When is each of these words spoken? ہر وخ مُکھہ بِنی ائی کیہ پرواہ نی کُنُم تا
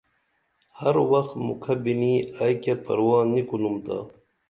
ہر 0.79 0.95
وخ 1.11 1.27
مُکھہ 1.45 1.75
بِنی 1.83 2.13
ائی 2.39 2.55
کیہ 2.63 2.75
پرواہ 2.85 3.23
نی 3.31 3.41
کُنُم 3.47 3.75
تا 3.85 3.97